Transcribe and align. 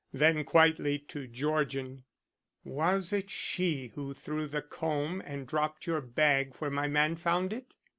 Then 0.11 0.43
quietly 0.45 0.97
to 1.09 1.27
Georgian: 1.27 2.05
"Was 2.63 3.13
it 3.13 3.29
she 3.29 3.89
who 3.93 4.15
threw 4.15 4.47
the 4.47 4.63
comb 4.63 5.21
and 5.23 5.45
dropped 5.45 5.85
your 5.85 6.01
bag 6.01 6.55
where 6.55 6.71
my 6.71 6.87
man 6.87 7.15
found 7.15 7.53
it?" 7.53 7.75